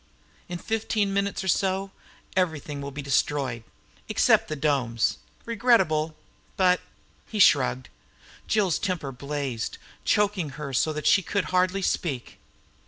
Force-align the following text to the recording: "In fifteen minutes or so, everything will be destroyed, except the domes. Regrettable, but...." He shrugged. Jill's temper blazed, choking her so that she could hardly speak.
"In 0.49 0.57
fifteen 0.57 1.13
minutes 1.13 1.43
or 1.43 1.47
so, 1.47 1.91
everything 2.35 2.81
will 2.81 2.89
be 2.89 3.03
destroyed, 3.03 3.63
except 4.09 4.47
the 4.47 4.55
domes. 4.55 5.17
Regrettable, 5.45 6.15
but...." 6.57 6.81
He 7.27 7.37
shrugged. 7.37 7.87
Jill's 8.47 8.79
temper 8.79 9.11
blazed, 9.11 9.77
choking 10.03 10.49
her 10.57 10.73
so 10.73 10.91
that 10.91 11.05
she 11.05 11.21
could 11.21 11.45
hardly 11.53 11.83
speak. 11.83 12.39